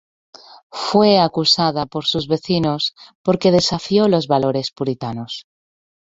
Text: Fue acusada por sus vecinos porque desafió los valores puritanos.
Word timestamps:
Fue 0.87 1.19
acusada 1.19 1.85
por 1.85 2.05
sus 2.07 2.27
vecinos 2.27 2.95
porque 3.21 3.51
desafió 3.51 4.07
los 4.07 4.25
valores 4.25 4.71
puritanos. 4.71 5.45